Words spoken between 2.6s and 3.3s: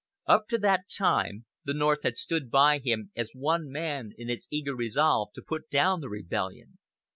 him as